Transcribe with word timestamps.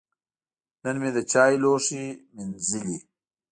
نن 0.83 0.95
مې 1.01 1.09
د 1.15 1.17
چای 1.31 1.53
لوښی 1.63 2.03
مینځلي. 2.35 2.97